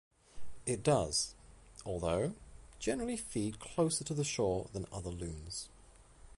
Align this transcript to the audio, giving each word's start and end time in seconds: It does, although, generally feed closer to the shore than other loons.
It 0.65 0.81
does, 0.81 1.35
although, 1.85 2.33
generally 2.79 3.17
feed 3.17 3.59
closer 3.59 4.03
to 4.05 4.15
the 4.15 4.23
shore 4.23 4.67
than 4.73 4.87
other 4.91 5.11
loons. 5.11 5.69